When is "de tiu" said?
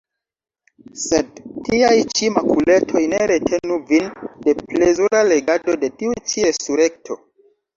5.85-6.17